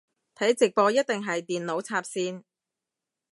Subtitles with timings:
[0.33, 2.41] 睇直播一定係電腦插線